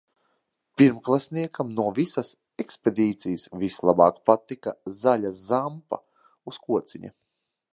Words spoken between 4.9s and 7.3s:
zaļa "zampa" uz kociņa.